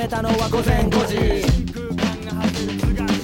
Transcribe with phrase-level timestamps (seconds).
[0.00, 1.44] めたのは午前5時。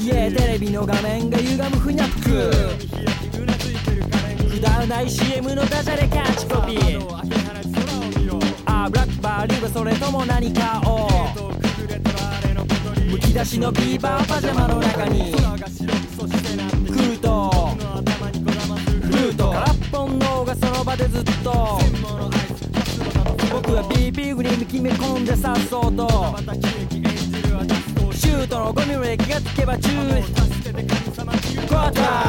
[0.05, 2.51] 家テレビの画面が歪むふにゃっく。
[4.51, 7.01] くだらない CM のダジャレキャッチコピー。
[8.67, 11.09] あブラックバーリーはそれとも何かを。
[13.11, 14.79] むき出しのビーバーパジャマの
[24.77, 26.07] 決め込んでさっそうと。
[28.13, 30.21] シュートのゴミの液がつけば10
[31.67, 32.26] コター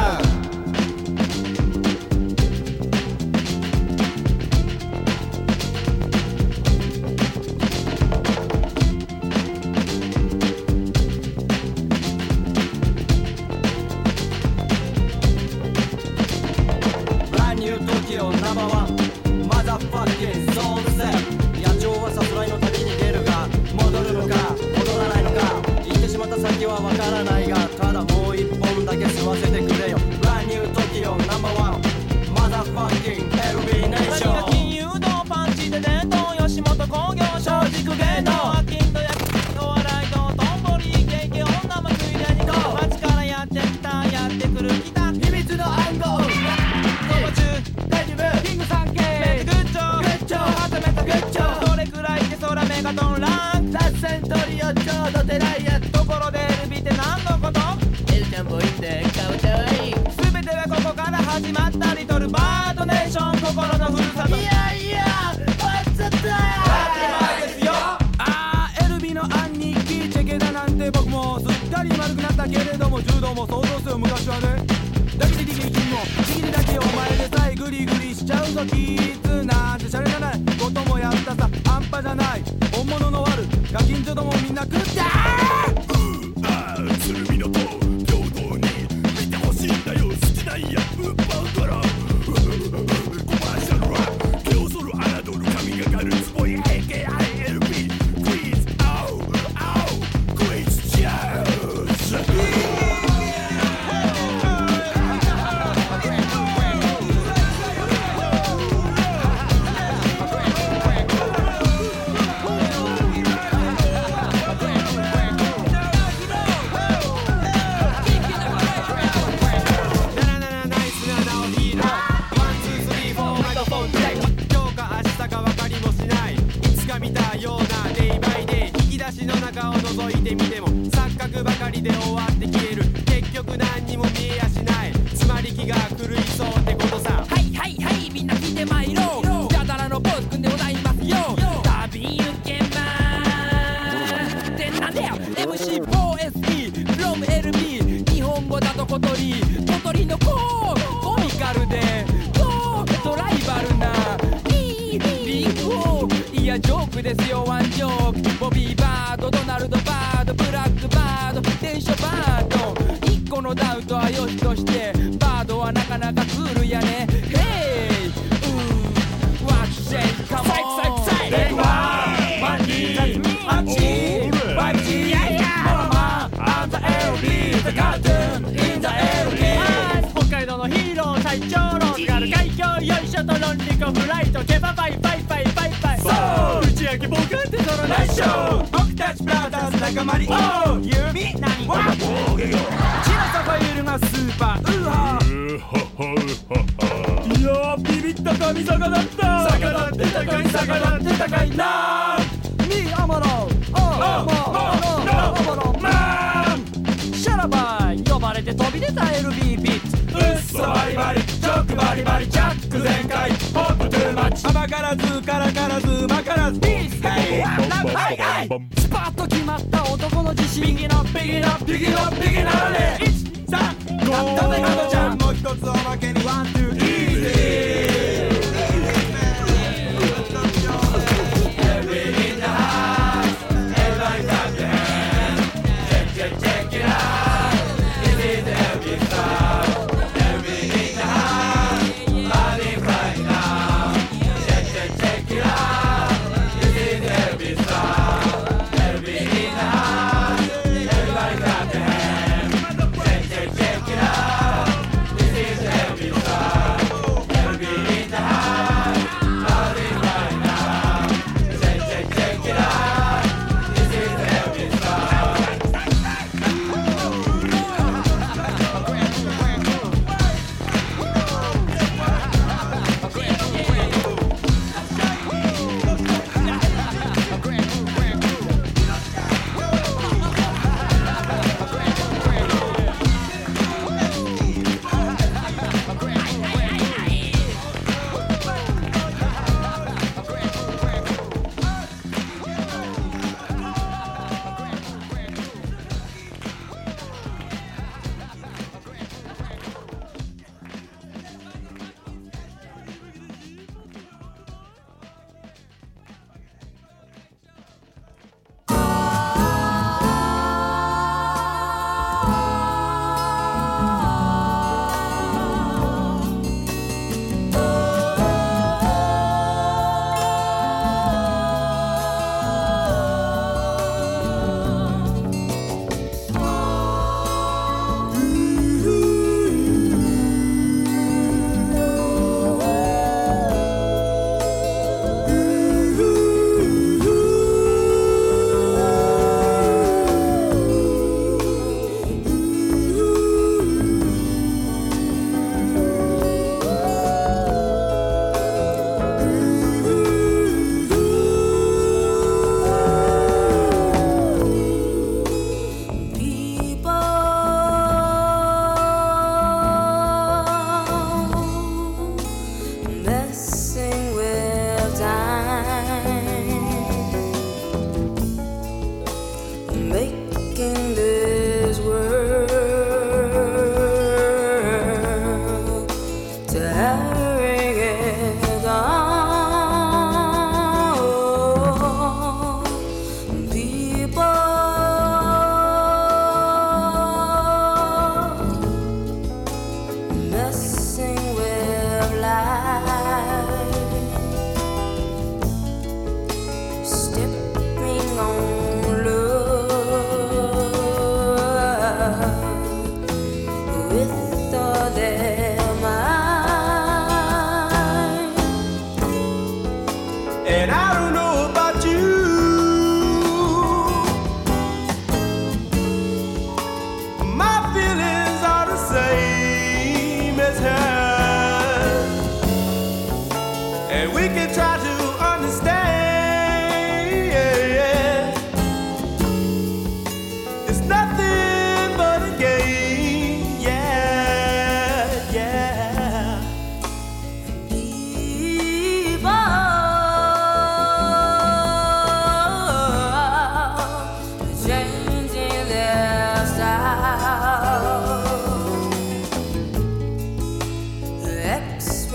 [224.90, 226.87] ちゃんもう一つおまけにワンツー。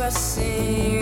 [0.06, 0.93] expressing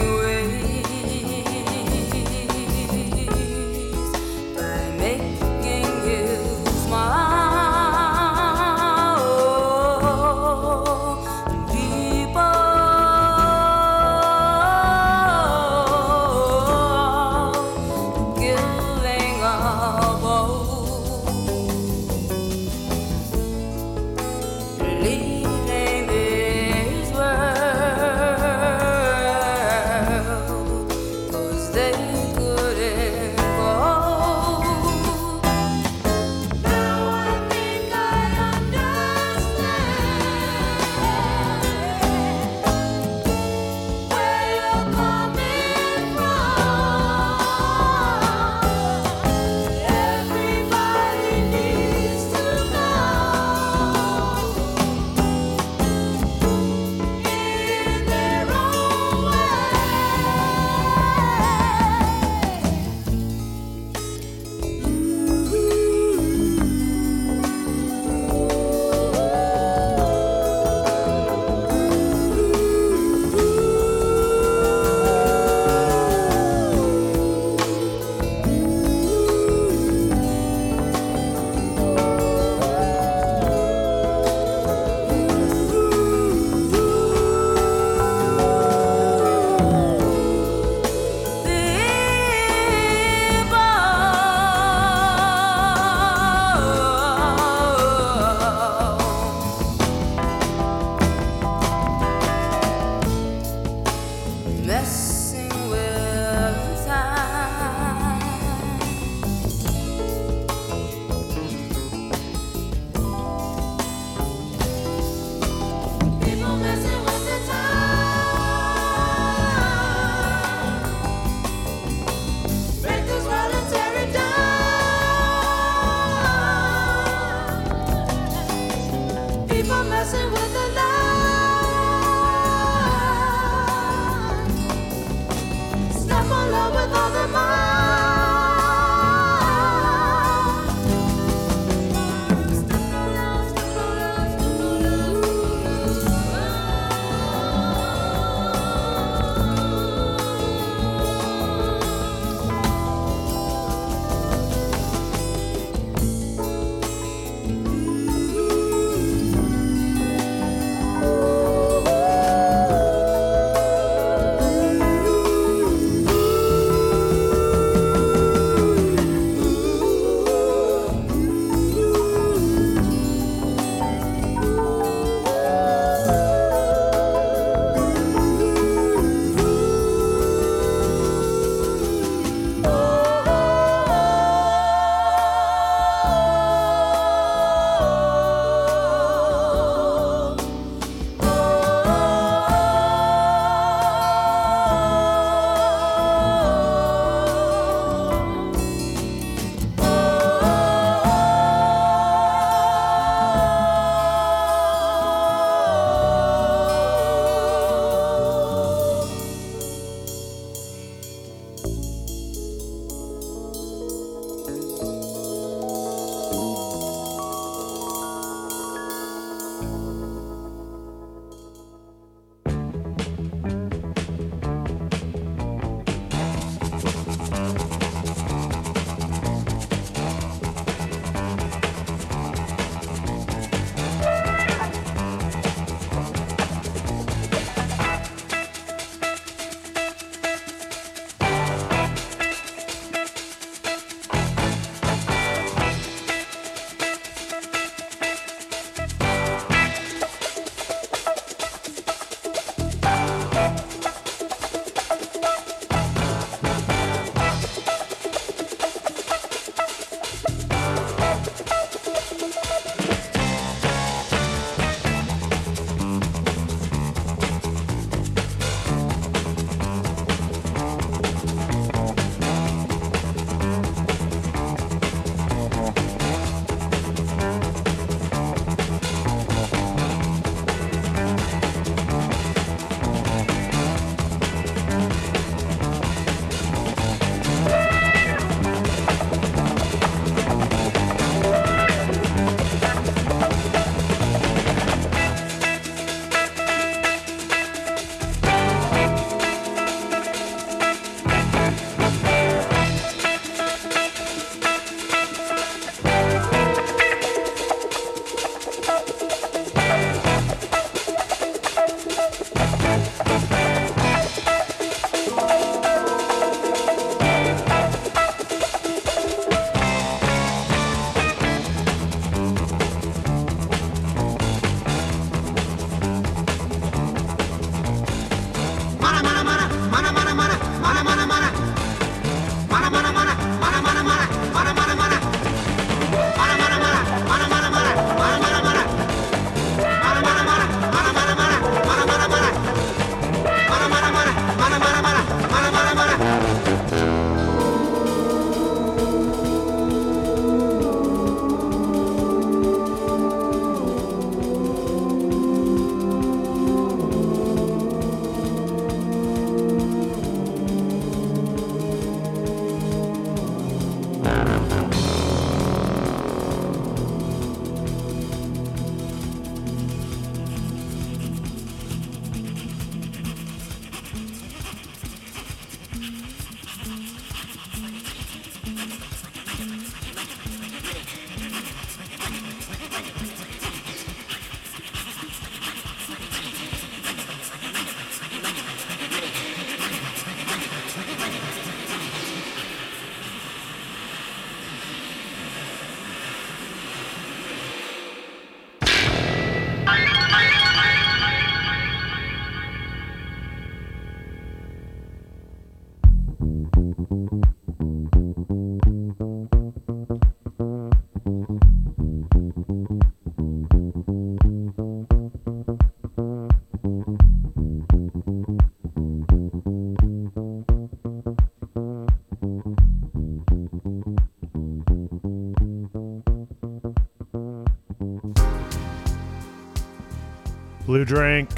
[430.71, 431.29] Blue Drink.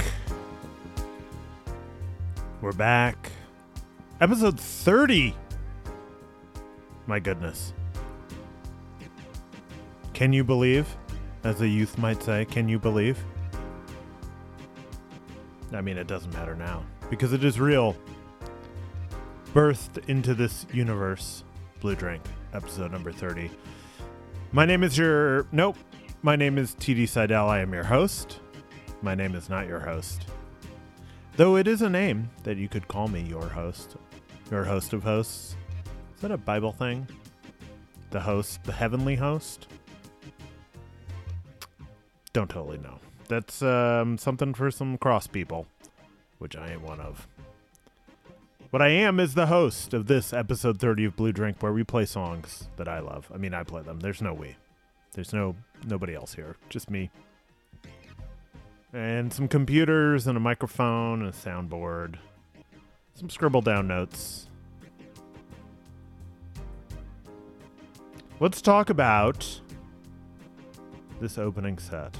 [2.62, 3.32] We're back.
[4.22, 5.36] Episode 30.
[7.08, 7.74] My goodness.
[10.14, 10.88] Can you believe?
[11.44, 13.18] As a youth might say, can you believe?
[15.72, 17.96] I mean, it doesn't matter now because it is real.
[19.52, 21.44] Birthed into this universe.
[21.80, 22.22] Blue Drink,
[22.54, 23.50] episode number 30.
[24.52, 25.48] My name is your.
[25.52, 25.78] Nope.
[26.22, 27.50] My name is TD Seidel.
[27.50, 28.40] I am your host.
[29.04, 30.28] My name is not your host.
[31.36, 33.98] Though it is a name that you could call me your host.
[34.50, 35.58] Your host of hosts.
[36.16, 37.06] Is that a Bible thing?
[38.12, 39.68] The host, the heavenly host?
[42.32, 42.98] Don't totally know.
[43.28, 45.68] That's um, something for some cross people,
[46.38, 47.28] which I ain't one of.
[48.70, 51.84] What I am is the host of this episode 30 of Blue Drink, where we
[51.84, 53.30] play songs that I love.
[53.34, 54.00] I mean, I play them.
[54.00, 54.56] There's no we.
[55.12, 56.56] There's no nobody else here.
[56.70, 57.12] Just me
[58.94, 62.18] and some computers and a microphone and a soundboard,
[63.16, 64.48] some scribble down notes.
[68.40, 69.62] Let's talk about
[71.20, 72.16] this opening set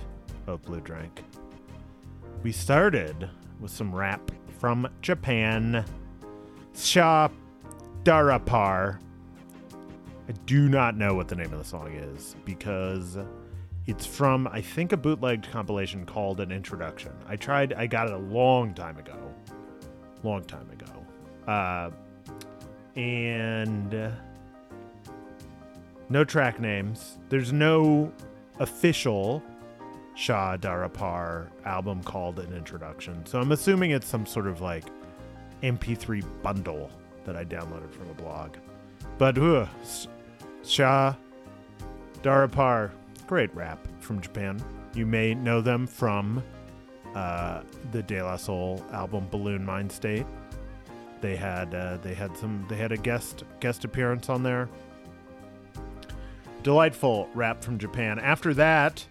[0.48, 1.24] of Blue Drink.
[2.42, 5.86] We started with some rap from Japan.
[6.76, 7.30] Sha
[8.04, 9.00] Darapar.
[10.28, 13.18] I do not know what the name of the song is because
[13.86, 17.12] it's from, I think, a bootlegged compilation called An Introduction.
[17.28, 19.18] I tried, I got it a long time ago.
[20.24, 21.52] Long time ago.
[21.52, 21.92] Uh,
[22.96, 24.12] and uh,
[26.10, 27.18] no track names.
[27.28, 28.12] There's no
[28.60, 29.44] official
[30.16, 33.26] Scha Dara Parr album called An Introduction.
[33.26, 34.86] So I'm assuming it's some sort of like
[35.62, 36.90] MP3 bundle
[37.26, 38.56] that I downloaded from a blog.
[39.18, 39.66] But uh,
[40.64, 41.16] Shah
[42.22, 42.92] Darapar
[43.28, 44.64] great rap from Japan.
[44.94, 46.44] You may know them from
[47.16, 50.26] uh, the De La Soul album Buhloone Mindstate.
[51.22, 54.70] They had uh, they had some they had a guest guest appearance on there.
[56.64, 58.20] Delightful rap from Japan.
[58.20, 59.06] After that,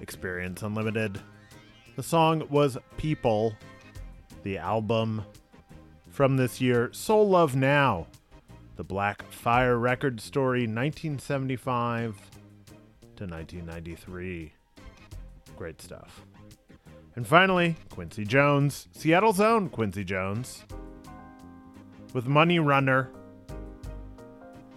[0.00, 1.20] Experience Unlimited.
[1.96, 3.54] The song was People,
[4.42, 5.24] the album
[6.10, 8.06] from this year, Soul Love Now,
[8.76, 12.20] the Black Fire record story, 1975
[13.16, 14.52] to 1993.
[15.56, 16.24] Great stuff.
[17.14, 20.64] And finally, Quincy Jones, Seattle's own Quincy Jones,
[22.12, 23.10] with Money Runner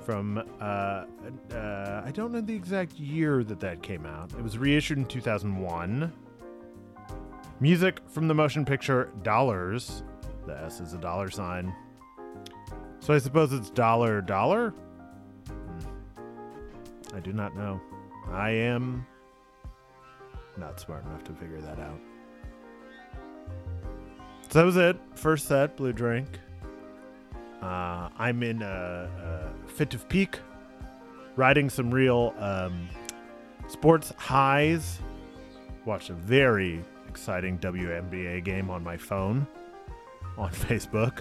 [0.05, 1.05] from, uh,
[1.53, 4.31] uh, I don't know the exact year that that came out.
[4.31, 6.11] It was reissued in 2001.
[7.59, 10.03] Music from the motion picture Dollars.
[10.47, 11.75] The S is a dollar sign.
[13.01, 14.71] So I suppose it's dollar dollar?
[15.47, 17.15] Hmm.
[17.15, 17.81] I do not know.
[18.31, 19.05] I am
[20.57, 21.99] not smart enough to figure that out.
[24.49, 24.97] So that was it.
[25.13, 26.27] First set, blue drink.
[27.61, 29.09] Uh, I'm in a,
[29.65, 30.39] a, fit of peak,
[31.35, 32.87] riding some real um,
[33.67, 34.99] sports highs.
[35.85, 39.45] Watched a very exciting WNBA game on my phone
[40.37, 41.19] on Facebook.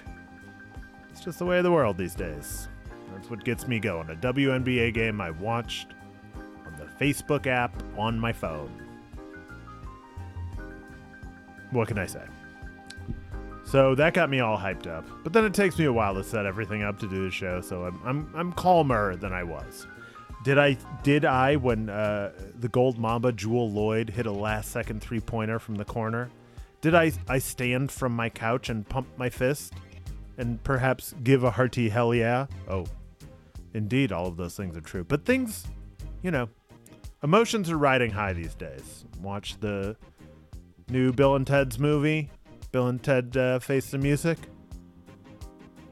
[1.11, 2.69] It's just the way of the world these days.
[3.13, 4.11] That's what gets me going.
[4.11, 5.89] A WNBA game I watched
[7.01, 8.71] Facebook app on my phone.
[11.71, 12.25] What can I say?
[13.65, 15.05] So that got me all hyped up.
[15.23, 17.61] But then it takes me a while to set everything up to do the show,
[17.61, 19.87] so I'm I'm, I'm calmer than I was.
[20.43, 25.03] Did I did I when uh, the Gold Mamba Jewell Loyd hit a last second
[25.03, 26.31] three pointer from the corner?
[26.81, 29.75] Did I I stand from my couch and pump my fist
[30.39, 32.47] and perhaps give a hearty hell yeah?
[32.69, 32.87] Oh,
[33.75, 35.05] indeed, all of those things are true.
[35.05, 35.67] But things,
[36.23, 36.49] you know,
[37.23, 39.05] emotions are riding high these days.
[39.21, 39.97] Watch the
[40.89, 42.31] new Bill and Ted's movie,
[42.73, 44.39] Bill and Ted uh, Face the Music.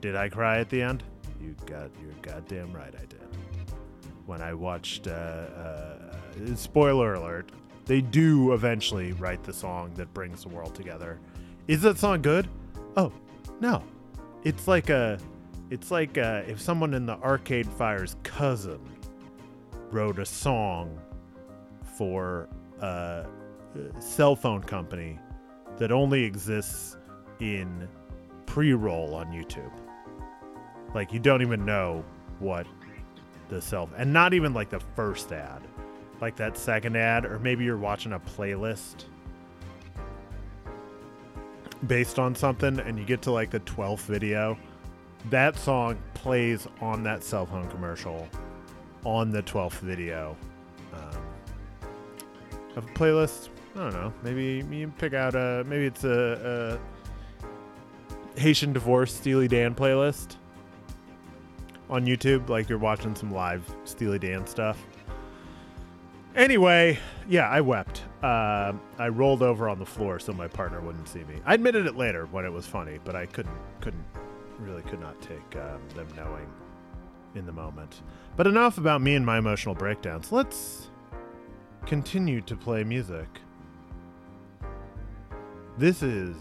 [0.01, 1.03] Did I cry at the end?
[1.41, 3.21] You got, you're goddamn right, I did.
[4.27, 7.51] When I watched, uh, uh, spoiler alert,
[7.87, 11.21] they do eventually write the song that brings the world together.
[11.69, 12.49] Is that song good?
[12.97, 13.13] Oh,
[13.61, 13.83] no.
[14.45, 15.19] It's like a
[15.71, 18.81] it's like uh, if someone in the Arcade Fire's cousin
[19.91, 20.97] wrote a song
[21.97, 22.49] for
[22.81, 23.27] a
[23.99, 25.19] cell phone company
[25.79, 26.97] that only exists
[27.41, 27.89] in
[28.47, 29.73] pre-roll on YouTube.
[30.95, 32.05] Like you don't even know
[32.39, 32.67] what
[33.49, 35.63] the self and not even like the first ad.
[36.21, 39.05] Like that second ad or maybe you're watching a playlist
[41.87, 44.57] based on something and you get to like the 12th video
[45.31, 48.29] that song plays on that cell phone commercial
[49.05, 50.37] on the 12th video
[52.77, 56.79] of a playlist i don't know maybe you pick out a maybe it's a,
[58.37, 60.37] a haitian divorce steely dan playlist
[61.91, 64.85] on youtube like you're watching some live steely dan stuff
[66.37, 68.03] Anyway, yeah, I wept.
[68.23, 71.37] Uh, I rolled over on the floor so my partner wouldn't see me.
[71.47, 74.05] I admitted it later when it was funny, but I couldn't, couldn't,
[74.59, 76.47] really could not take um, them knowing
[77.35, 78.03] in the moment.
[78.37, 80.31] But enough about me and my emotional breakdowns.
[80.31, 80.91] Let's
[81.87, 83.29] continue to play music.
[85.79, 86.37] This is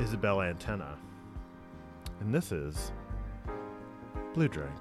[0.00, 0.96] Isabelle Antena,
[2.20, 2.90] and this is
[4.34, 4.72] Blue Drink.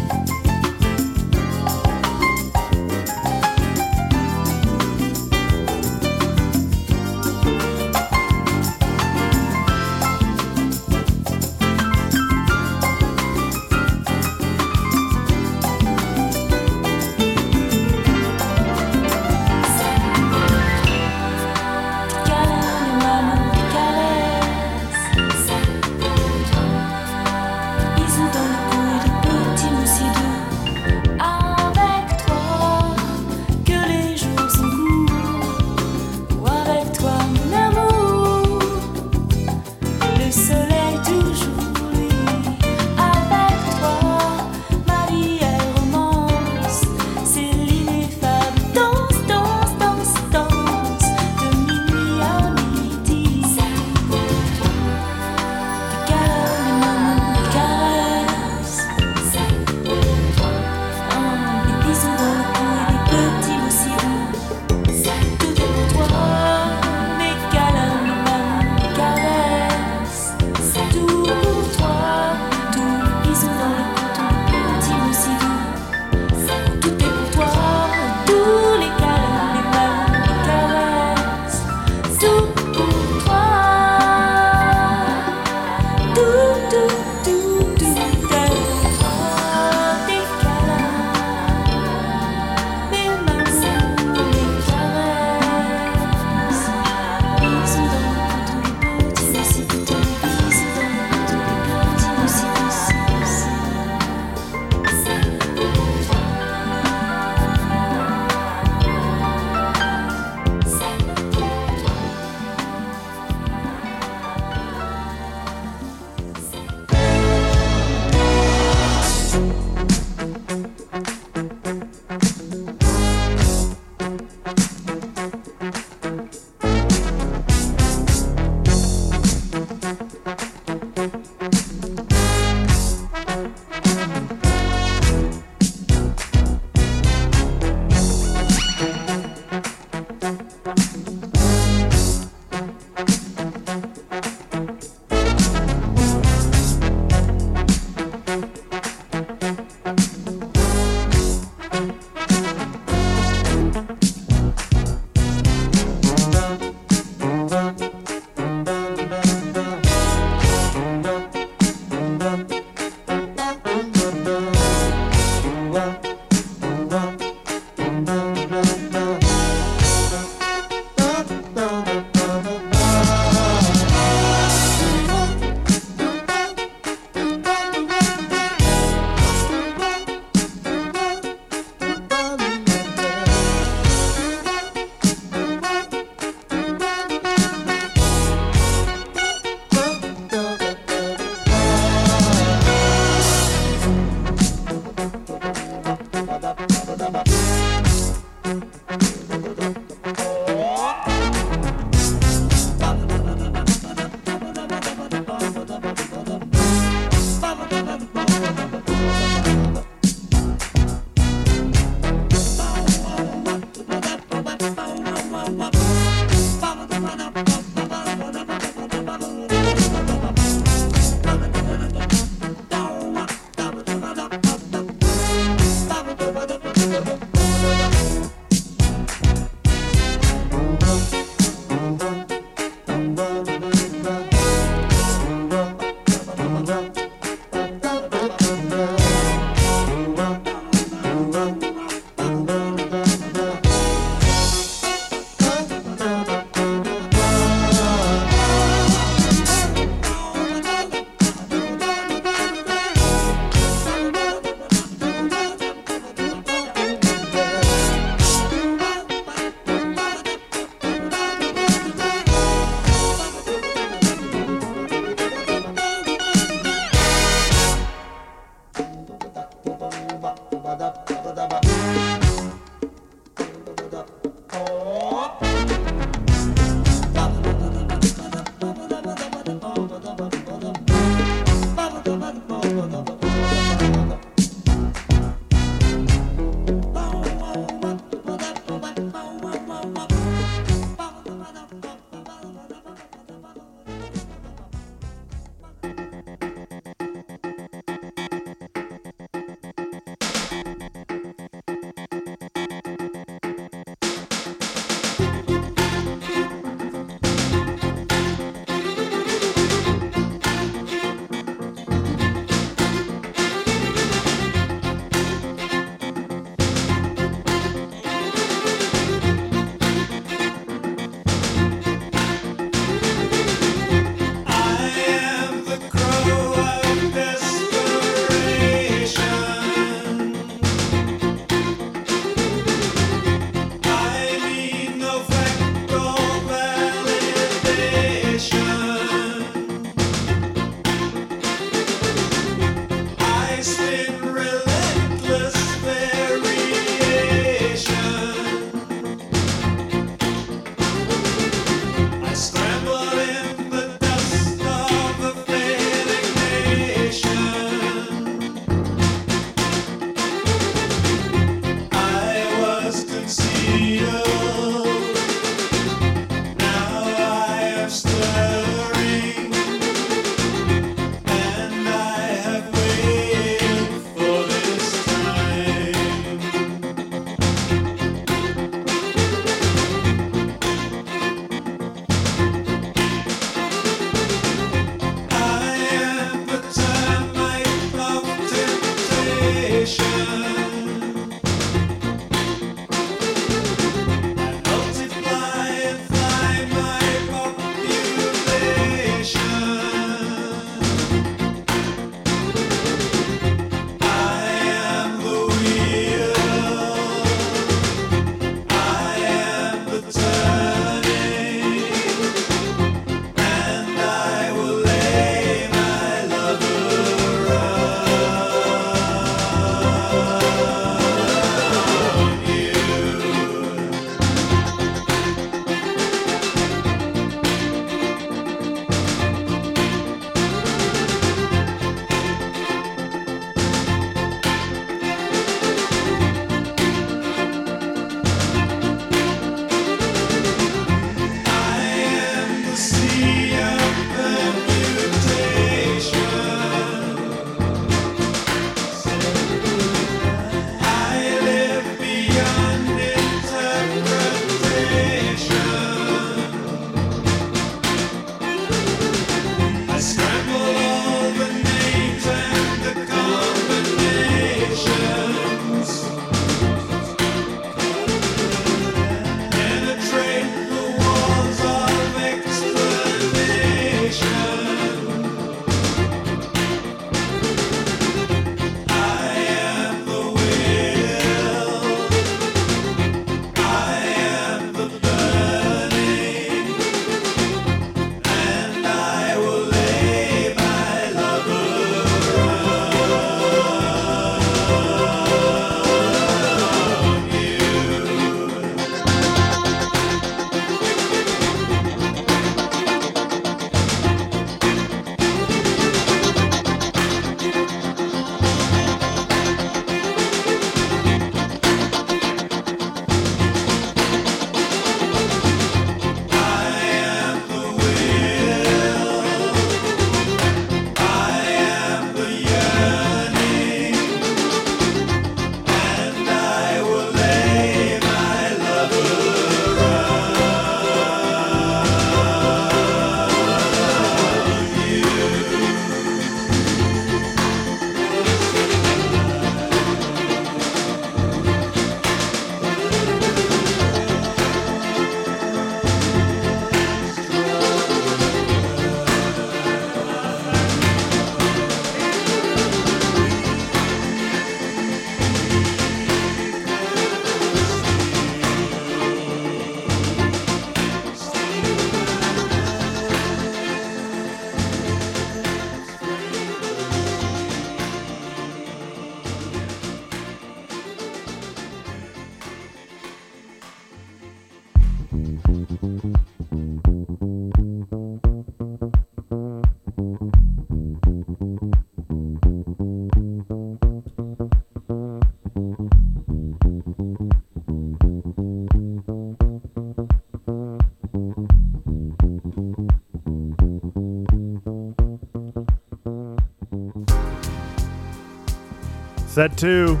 [599.36, 600.00] Set two.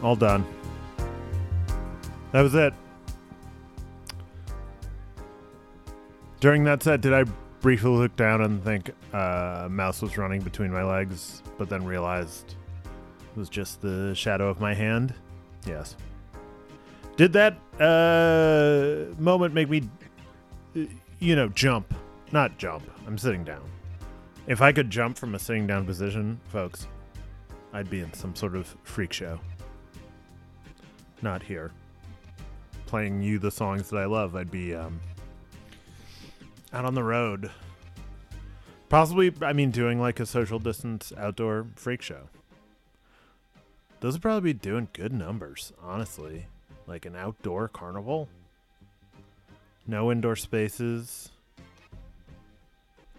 [0.00, 0.46] All done.
[2.30, 2.72] That was it.
[6.38, 7.24] During that set, did I
[7.60, 11.84] briefly look down and think uh, a mouse was running between my legs, but then
[11.84, 15.14] realized it was just the shadow of my hand?
[15.66, 15.96] Yes.
[17.16, 19.90] Did that uh, moment make me,
[21.18, 21.92] you know, jump?
[22.30, 22.88] Not jump.
[23.04, 23.68] I'm sitting down.
[24.46, 26.86] If I could jump from a sitting down position, folks,
[27.72, 29.38] I'd be in some sort of freak show.
[31.22, 31.72] Not here.
[32.86, 34.34] Playing you the songs that I love.
[34.36, 35.00] I'd be um,
[36.72, 37.50] out on the road.
[38.88, 42.28] Possibly, I mean, doing like a social distance outdoor freak show.
[44.00, 46.46] Those would probably be doing good numbers, honestly.
[46.86, 48.28] Like an outdoor carnival.
[49.86, 51.30] No indoor spaces.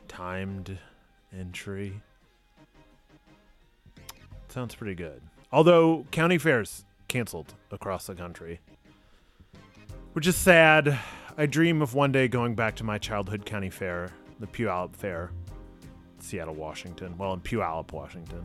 [0.08, 0.80] Timed
[1.38, 2.02] entry.
[4.50, 5.22] Sounds pretty good.
[5.52, 8.60] Although county fairs canceled across the country,
[10.14, 11.00] which is sad.
[11.38, 15.32] I dream of one day going back to my childhood county fair, the Puyallup Fair,
[16.20, 17.18] Seattle, Washington.
[17.18, 18.44] Well, in Puyallup, Washington.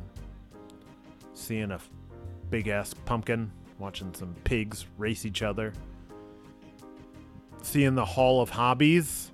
[1.33, 1.81] Seeing a
[2.51, 5.73] big ass pumpkin, watching some pigs race each other.
[7.63, 9.33] Seeing the Hall of Hobbies,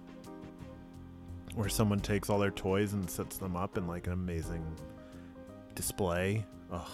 [1.54, 4.64] where someone takes all their toys and sets them up in like an amazing
[5.74, 6.46] display.
[6.72, 6.88] Ugh.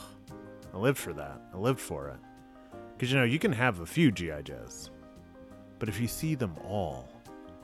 [0.72, 1.40] I lived for that.
[1.54, 2.18] I lived for it.
[2.92, 4.42] Because, you know, you can have a few G.I.
[4.42, 4.90] Joes,
[5.78, 7.08] but if you see them all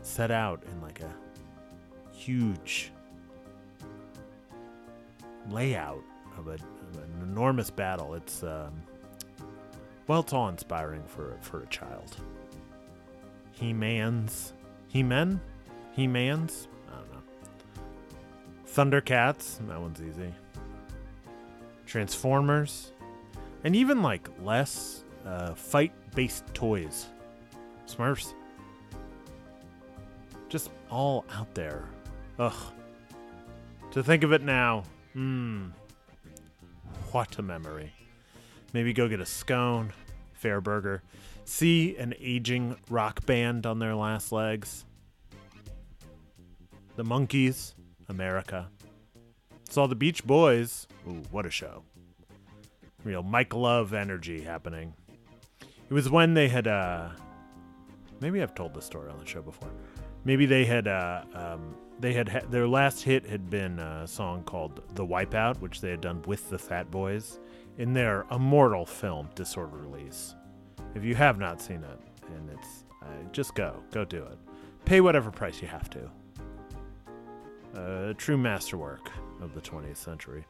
[0.02, 1.14] set out in like a
[2.14, 2.92] huge
[5.48, 6.02] layout
[6.38, 6.58] of, a, of
[6.96, 8.82] an enormous battle, it's, um,
[10.06, 12.16] well, it's all inspiring for, for a child.
[13.52, 14.52] He Man's.
[14.88, 15.40] He Men?
[15.92, 16.68] He Man's?
[16.88, 19.00] I don't know.
[19.00, 19.66] Thundercats.
[19.68, 20.32] That one's easy.
[21.86, 22.92] Transformers,
[23.64, 27.06] and even like less uh, fight based toys.
[27.86, 28.34] Smurfs.
[30.48, 31.88] Just all out there.
[32.38, 32.72] Ugh.
[33.92, 35.68] To think of it now, hmm.
[37.10, 37.92] What a memory.
[38.72, 39.92] Maybe go get a scone,
[40.32, 41.02] fair burger,
[41.44, 44.86] see an aging rock band on their last legs.
[46.96, 47.74] The Monkees,
[48.08, 48.70] America.
[49.72, 50.86] Saw the Beach Boys.
[51.08, 51.82] Ooh, what a show.
[53.04, 54.92] Real Mike Love energy happening.
[55.88, 57.08] It was when they had, uh,
[58.20, 59.70] maybe I've told this story on the show before.
[60.26, 64.42] Maybe they had, uh, um, they had, ha- their last hit had been a song
[64.42, 67.40] called The Wipeout, which they had done with the Fat Boys
[67.78, 70.34] in their immortal film, Disorderlies.
[70.94, 71.98] If you have not seen it,
[72.36, 74.36] and it's, uh, just go, go do it.
[74.84, 76.10] Pay whatever price you have to.
[77.74, 79.10] A true masterwork
[79.42, 80.44] of the 20th century.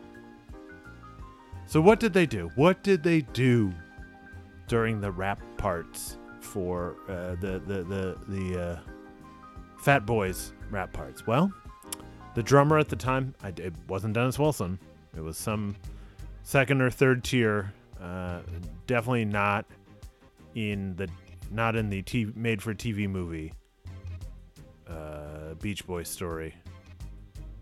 [1.66, 2.51] So what did they do?
[2.53, 3.74] What did they do
[4.68, 8.80] during the rap parts for uh, the the the the uh,
[9.80, 11.26] Fat Boys rap parts?
[11.26, 11.51] Well,
[12.36, 14.78] the drummer at the time, I, it wasn't Dennis Wilson.
[15.16, 15.76] It was some
[16.43, 17.74] second or third tier.
[17.99, 18.41] Uh,
[18.86, 19.66] definitely not
[20.53, 21.10] in the
[21.49, 23.53] not in the TV, made for TV movie
[24.89, 26.55] uh, Beach Boy story.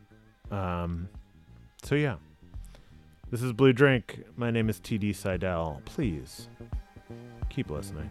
[0.50, 1.10] Um,
[1.84, 2.16] so, yeah.
[3.30, 4.24] This is Blue Drink.
[4.38, 5.82] My name is TD Seidel.
[5.84, 6.48] Please
[7.50, 8.10] keep listening.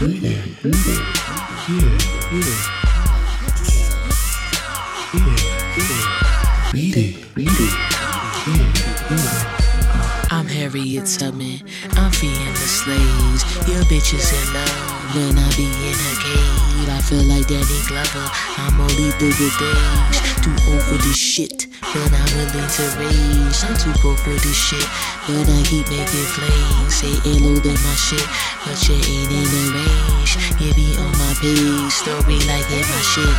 [0.00, 0.08] I'm
[10.46, 11.60] Harriet Tubman.
[11.98, 13.44] I'm feeding the slaves.
[13.68, 16.88] Your bitch is in love when I be in a cave.
[16.88, 18.26] I feel like Danny Glover.
[18.56, 20.30] I'm only bigger days.
[20.40, 23.58] to over this shit but I'm willing to rage.
[23.66, 24.86] I'm too broke for this shit,
[25.26, 26.94] but I keep making flames.
[26.94, 28.22] Say hello to my shit,
[28.62, 30.38] but you ain't in the range.
[30.62, 33.36] You be on my page, story like in my shit.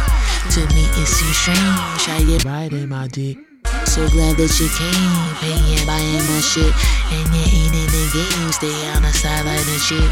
[0.56, 2.04] To me, it seems strange.
[2.12, 3.38] I get right in my dick.
[3.86, 6.72] So glad that you came, paying, buying my shit.
[7.12, 10.12] And you ain't in the game, stay on the sideline and shit.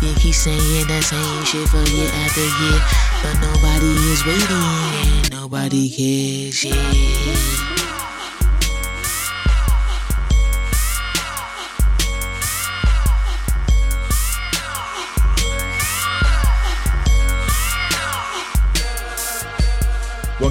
[0.00, 2.80] You keep saying that same shit for year after year.
[3.22, 7.73] But nobody is waiting, and nobody cares, yeah.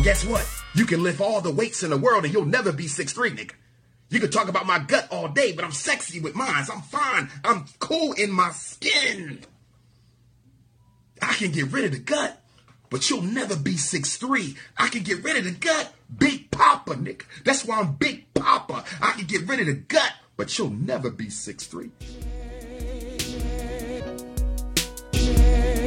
[0.03, 0.45] Guess what?
[0.75, 3.53] You can lift all the weights in the world and you'll never be 6'3, nigga.
[4.09, 6.65] You can talk about my gut all day, but I'm sexy with mine.
[6.71, 7.29] I'm fine.
[7.43, 9.39] I'm cool in my skin.
[11.21, 12.37] I can get rid of the gut,
[12.89, 14.57] but you'll never be 6'3.
[14.77, 15.93] I can get rid of the gut.
[16.15, 17.23] Big Papa, nigga.
[17.45, 18.83] That's why I'm Big Papa.
[19.01, 21.91] I can get rid of the gut, but you'll never be 6'3.
[25.13, 25.82] Black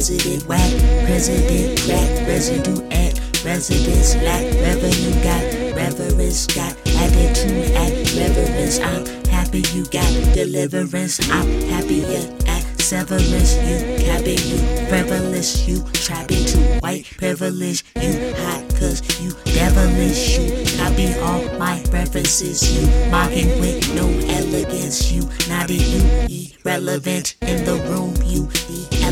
[0.00, 0.70] president, whack
[1.04, 8.78] president, crack residue at residence, lack revenue, got reverence, got attitude, act reverence.
[8.80, 11.20] I'm happy you got deliverance.
[11.30, 13.56] I'm happier at severance.
[13.56, 17.84] You cabin, you frivolous, you trapping to white privilege.
[17.96, 20.38] You hot cause you devilish.
[20.38, 22.64] You copy all my references.
[22.72, 25.12] You mocking with no elegance.
[25.12, 28.14] You naughty, you irrelevant in the room.
[28.24, 28.48] You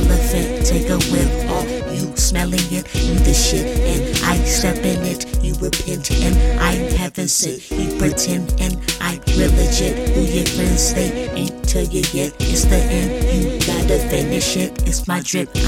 [0.09, 0.67] elephant.
[0.67, 1.69] Take a whiff off.
[1.93, 2.87] You smelling it.
[2.95, 5.27] You the shit and I step in it.
[5.43, 7.71] You repent and I'm heaven sent.
[7.71, 10.09] You pretend and I'm real legit.
[10.11, 12.35] Who your friends they ain't tell you yet.
[12.41, 13.11] It's the end.
[13.35, 14.87] You gotta finish it.
[14.87, 15.51] It's my drip.
[15.55, 15.59] I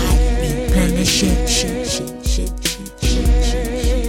[0.40, 1.48] replenish it.
[1.48, 4.00] Shit, shit, shit, shit, shit, shit, shit.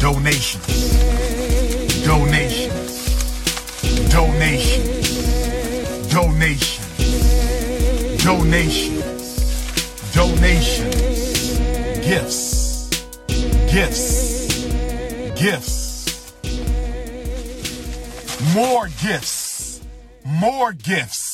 [0.00, 0.66] Donations.
[2.04, 2.96] Donations.
[4.12, 4.75] Donations.
[6.38, 8.22] Donations.
[8.22, 10.12] Donations.
[10.12, 11.58] Donations.
[12.04, 12.90] Gifts.
[13.72, 14.64] Gifts.
[15.40, 16.34] Gifts.
[18.54, 19.80] More gifts.
[20.26, 21.25] More gifts.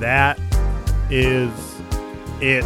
[0.00, 0.40] That
[1.10, 1.52] is
[2.40, 2.64] it.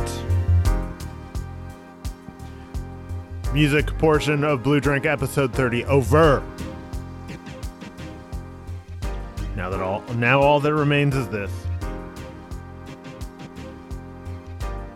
[3.53, 6.43] Music portion of Blue Drink episode 30 over.
[9.57, 11.51] Now that all now all that remains is this.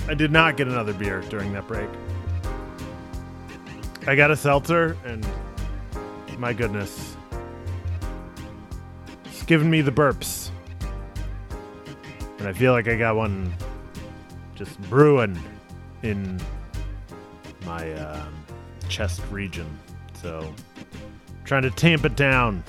[0.09, 1.89] I did not get another beer during that break.
[4.07, 5.27] I got a seltzer and
[6.39, 7.17] my goodness.
[9.25, 10.51] It's giving me the burps.
[12.39, 13.53] And I feel like I got one
[14.55, 15.39] just brewing
[16.03, 16.41] in
[17.65, 18.45] my um,
[18.89, 19.67] chest region.
[20.15, 20.55] So,
[21.45, 22.63] trying to tamp it down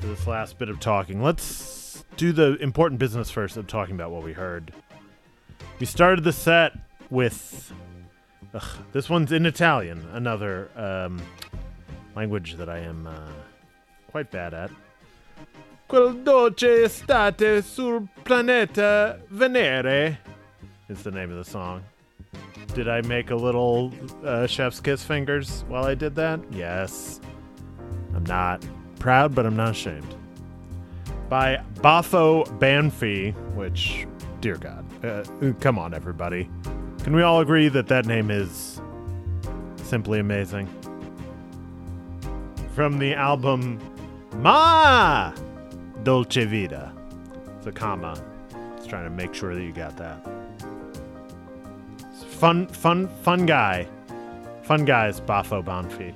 [0.00, 1.22] for this last bit of talking.
[1.22, 4.72] Let's do the important business first of talking about what we heard.
[5.78, 6.72] We started the set
[7.10, 7.72] with.
[8.54, 11.20] Ugh, this one's in Italian, another um,
[12.16, 13.30] language that I am uh,
[14.10, 14.70] quite bad at.
[15.88, 20.18] Quel dolce estate sul planeta Venere
[20.90, 21.82] is the name of the song.
[22.74, 23.90] Did I make a little
[24.22, 26.40] uh, chef's kiss fingers while I did that?
[26.52, 27.20] Yes.
[28.14, 28.62] I'm not
[28.98, 30.14] proud, but I'm not ashamed.
[31.30, 34.06] By Baffo Banfi, which,
[34.42, 35.24] dear God, uh,
[35.58, 36.50] come on, everybody.
[37.02, 38.78] Can we all agree that that name is
[39.76, 40.68] simply amazing?
[42.74, 43.80] From the album
[44.34, 45.32] Ma
[46.02, 46.92] Dolce Vita.
[47.56, 48.20] It's a comma.
[48.76, 50.26] It's trying to make sure that you got that.
[52.38, 53.88] Fun, fun, fun guy.
[54.62, 56.14] Fun guys, Baffo Banfi.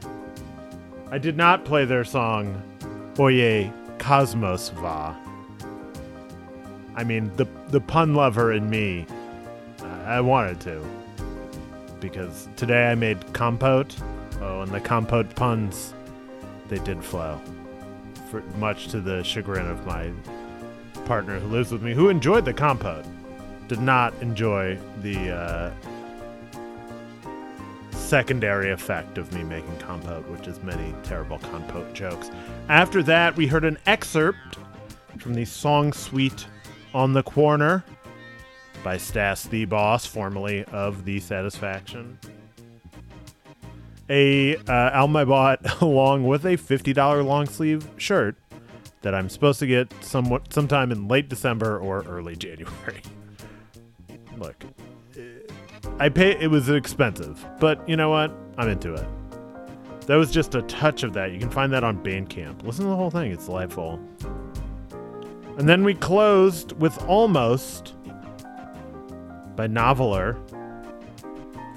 [1.11, 2.63] I did not play their song
[3.19, 5.17] Oye Cosmos Va.
[6.95, 9.07] I mean, the the pun lover in me,
[9.81, 10.83] I I wanted to.
[12.01, 13.97] Because today I made compote.
[14.41, 15.95] Oh, and the compote puns,
[16.69, 17.41] they did flow.
[18.33, 20.11] For much to the chagrin of my
[21.05, 23.05] partner who lives with me, who enjoyed the compote,
[23.69, 25.71] did not enjoy the uh,
[27.91, 32.31] secondary effect of me making compote, which is many terrible compote jokes.
[32.71, 34.57] After that, we heard an excerpt
[35.19, 36.47] from the song suite
[36.95, 37.85] on the corner
[38.83, 42.17] by Stas THEE Boss, formerly of THEESatisfaction.
[44.11, 48.37] A uh, album I bought along with a $50 long sleeve shirt
[49.03, 53.03] that I'm supposed to get somewhat sometime in late December or early January.
[54.37, 54.65] Look,
[55.99, 56.37] I pay.
[56.41, 58.33] It was expensive, but you know what?
[58.57, 59.07] I'm into it.
[60.07, 61.33] That was just a touch of that.
[61.33, 62.65] You can find that on Bandcamp.
[62.65, 64.01] Listen to the whole thing; it's delightful.
[65.59, 67.95] And then we closed with "Almost"
[69.55, 70.37] by Noveller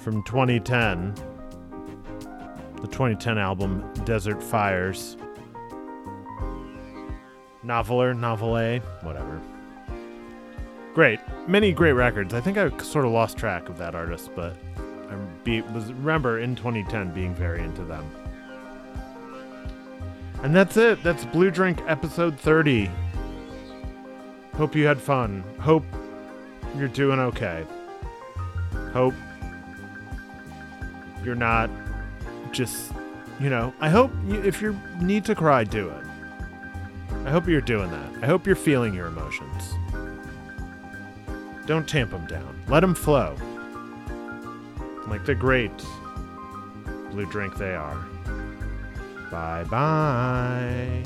[0.02, 1.14] from 2010,
[2.80, 5.16] the 2010 album "Desert Fires."
[7.64, 9.40] Noveller, Novele, whatever.
[10.94, 12.32] Great, many great records.
[12.32, 14.56] I think I sort of lost track of that artist, but
[15.10, 18.08] I be, was remember in 2010 being very into them.
[20.42, 21.02] And that's it.
[21.02, 22.88] That's Blue Drink episode 30.
[24.54, 25.42] Hope you had fun.
[25.60, 25.84] Hope
[26.78, 27.66] you're doing okay.
[28.92, 29.14] Hope
[31.24, 31.68] you're not
[32.56, 32.92] just,
[33.38, 36.04] you know, I hope you, if you need to cry, do it.
[37.26, 38.22] I hope you're doing that.
[38.22, 39.74] I hope you're feeling your emotions.
[41.66, 42.62] Don't tamp them down.
[42.68, 43.36] Let them flow.
[45.08, 45.76] Like the great
[47.10, 48.06] blue drink they are.
[49.30, 51.02] Bye bye.